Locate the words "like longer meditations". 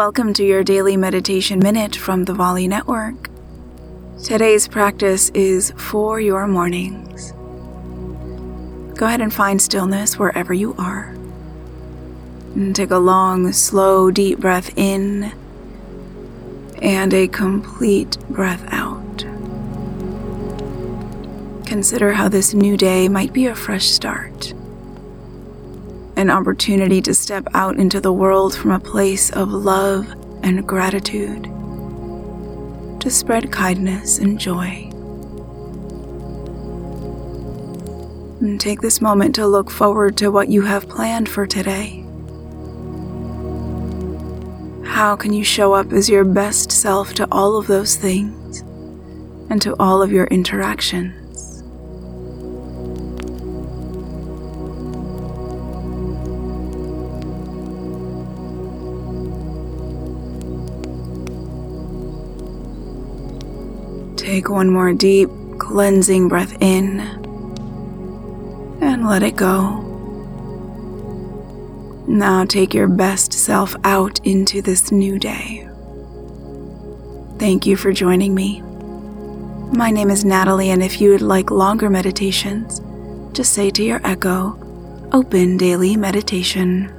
81.22-82.82